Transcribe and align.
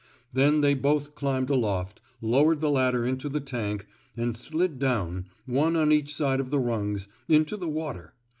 Then 0.33 0.61
they 0.61 0.73
both 0.73 1.13
climbed 1.13 1.51
aloft, 1.51 2.01
lowered 2.21 2.59
the 2.59 2.71
ladder 2.71 3.05
into 3.05 3.29
the 3.29 3.39
tank, 3.39 3.85
and 4.17 4.35
slid 4.35 4.79
down, 4.79 5.27
one 5.45 5.75
on 5.75 5.91
each 5.91 6.15
side 6.15 6.39
of 6.39 6.49
the 6.49 6.59
rungs, 6.59 7.07
into 7.27 7.55
the 7.55 7.69
water. 7.69 8.15